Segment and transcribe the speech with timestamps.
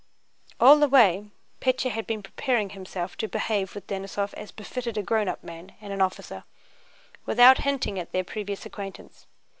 [0.59, 1.29] All the way
[1.61, 5.73] Pétya had been preparing himself to behave with Denísov as befitted a grown up man
[5.79, 9.27] and an officer—without hinting at their previous acquaintance.